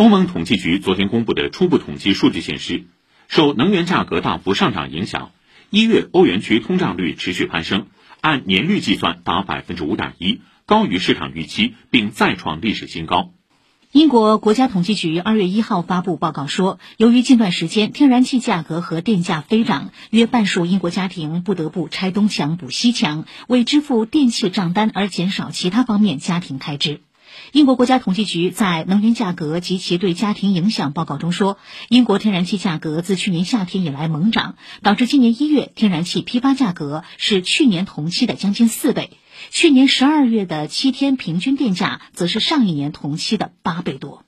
[0.00, 2.86] 欧盟统计局昨天公布的初步统计数据显示，
[3.28, 5.32] 受能源价格大幅上涨影响，
[5.68, 7.84] 一月欧元区通胀率持续攀升，
[8.22, 13.34] 按年率计算达百分之五点一，高于市场预期，并再创历史新高。
[13.92, 27.02] 英国国家统计局二月一号发布报告说，由于近段时间天然气价格和电价飞涨，约半数英国家庭不得不拆东墙补西墙，为支付电气账单而减少其他方面家庭开支。
[27.52, 39.10] 英国国家统计局在能源价格及其对家庭影响报告中说，英国天然气价格自去年夏天以来猛涨，导致今年一月天然气批发价格是去年同期的将近四倍。
[39.50, 44.24] 去年十二月的七天平均电价则是上一年同期的八倍多。